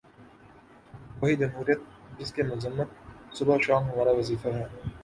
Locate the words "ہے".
4.47-4.65